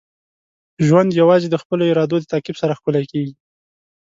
[0.85, 3.33] ژوند یوازې د خپلو ارادو د تعقیب سره ښکلی کیږي.